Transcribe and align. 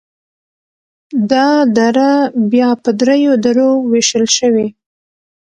دا 1.31 1.47
دره 1.77 2.09
بیا 2.51 2.69
په 2.83 2.89
دریو 3.01 3.33
درو 3.43 3.69
ویشل 3.91 4.25
شوي: 4.37 4.67